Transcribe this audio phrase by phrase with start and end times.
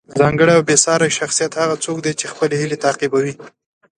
[0.19, 3.33] ځانګړی او بې ساری شخصیت هغه څوک دی چې خپلې هیلې تعقیبوي.